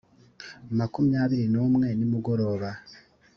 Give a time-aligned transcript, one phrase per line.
[0.77, 2.69] makumyabiri n umwe nimugoroba